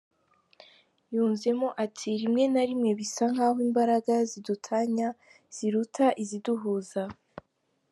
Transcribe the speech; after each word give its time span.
Yunzemo 1.13 1.67
ati 1.85 2.09
“Rimwe 2.21 2.43
na 2.53 2.63
rimwe 2.69 2.89
bisa 2.99 3.23
nk’aho 3.33 3.57
imbaraga 3.67 4.13
zidutanya 4.29 5.07
ziruta 5.55 6.05
iziduhuza. 6.23 7.03